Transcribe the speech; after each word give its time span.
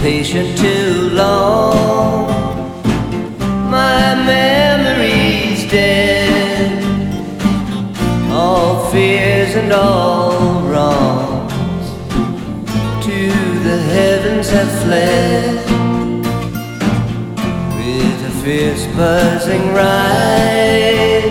patient 0.00 0.56
too 0.56 1.10
long. 1.10 2.26
My 3.70 4.14
memory's 4.14 5.70
dead. 5.70 6.82
All 8.32 8.90
fears 8.90 9.54
and 9.56 9.70
all 9.72 10.62
wrongs 10.62 11.86
to 13.04 13.28
the 13.66 13.78
heavens 13.94 14.48
have 14.48 14.72
fled. 14.82 15.66
With 17.76 18.28
a 18.30 18.32
fierce 18.42 18.86
buzzing 18.96 19.74
rise, 19.74 21.29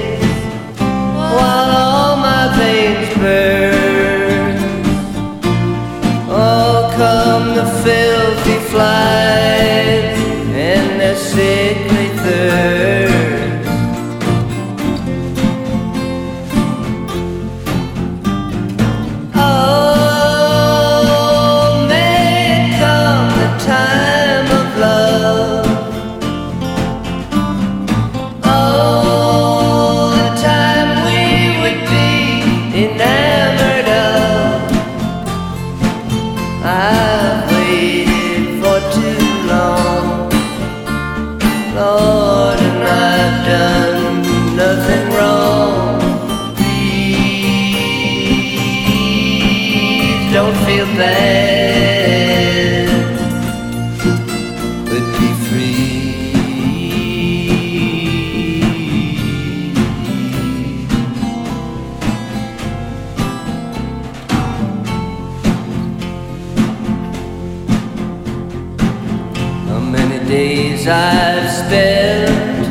I've 70.91 71.51
spent, 71.51 72.67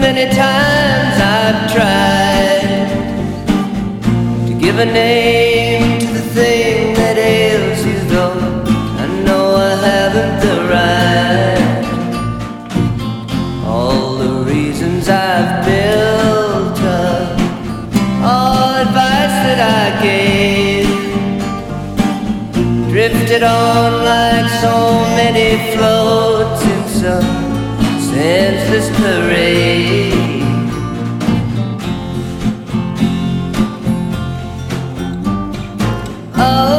many 0.00 0.34
times 0.34 1.16
I've 1.20 1.72
tried 1.72 2.88
to 4.48 4.54
give 4.54 4.78
a 4.80 4.84
name 4.84 6.00
to 6.00 6.06
the 6.06 6.22
thing 6.34 6.94
that 6.94 7.16
ails 7.16 7.86
you, 7.86 8.00
though 8.08 8.43
drifted 22.94 23.42
on 23.42 24.04
like 24.04 24.48
so 24.60 25.00
many 25.16 25.74
floats 25.74 26.62
in 26.62 26.82
some 27.00 27.26
senseless 27.98 28.88
parade. 29.00 30.44
Oh, 36.36 36.73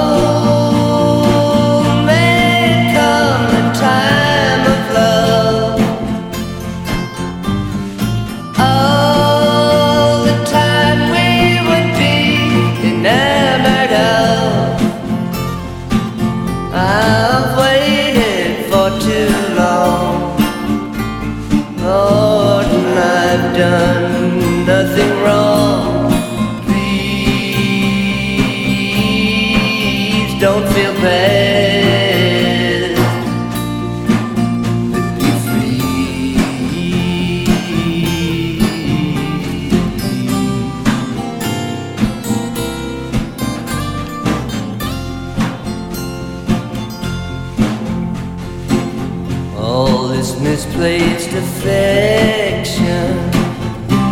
misplaced 50.65 51.33
affection 51.33 53.11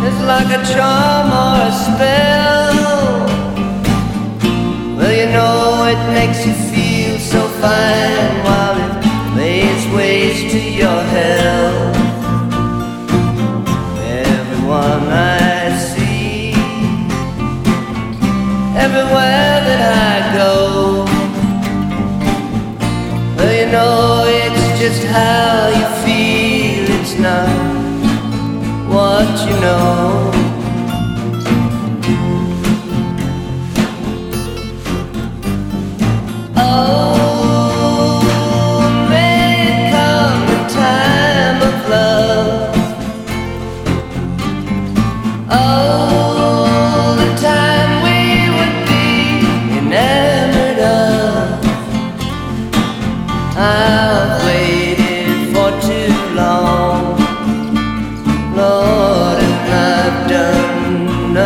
is 0.04 0.20
like 0.22 0.46
a 0.46 0.62
charm 0.72 1.28
or 1.42 1.56
a 1.68 1.72
spell. 1.72 3.26
Well, 4.96 5.12
you 5.12 5.26
know 5.32 5.84
it 5.86 6.02
makes 6.12 6.46
you 6.46 6.54
feel 6.54 7.18
so 7.18 7.48
fine 7.60 8.44
while 8.44 8.76
it 8.86 8.92
lays 9.36 9.86
waste 9.94 10.52
to 10.52 10.60
your 10.60 11.02
health. 11.16 11.96
Everyone 14.26 15.08
I 15.08 15.76
see, 15.90 16.52
everywhere 18.76 19.56
that 19.68 19.82
I 20.12 20.36
go. 20.38 21.04
Well, 23.36 23.52
you 23.60 23.66
know 23.72 24.24
it's 24.26 24.80
just 24.80 25.04
how 25.04 25.68
you 25.68 25.83
not 27.18 27.48
what 28.88 29.46
you 29.46 29.60
know. 29.60 30.43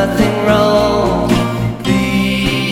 Nothing 0.06 0.34
wrong. 0.46 1.28
Please 1.82 2.64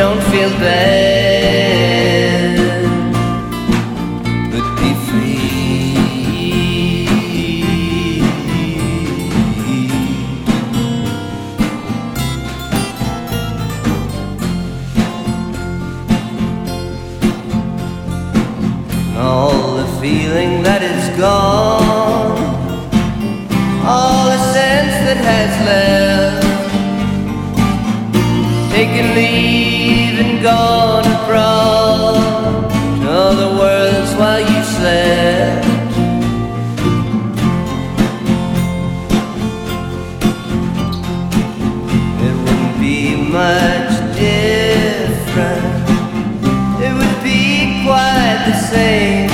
don't 0.00 0.22
feel 0.32 0.52
bad, 0.64 2.56
but 4.52 4.66
be 4.80 4.90
free. 5.06 5.50
all 19.18 19.74
the 19.80 19.86
feeling 20.00 20.52
that 20.62 20.79
say 48.70 49.29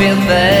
feel 0.00 0.16
bad. 0.16 0.59